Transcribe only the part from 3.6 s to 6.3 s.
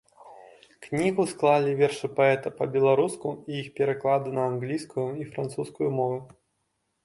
іх пераклады на англійскую і французскую мовы.